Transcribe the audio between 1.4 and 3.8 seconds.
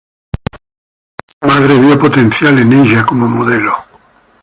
madre vio potencial en ella como modelo.